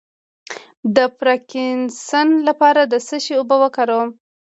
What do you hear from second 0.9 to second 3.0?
د پارکینسن لپاره د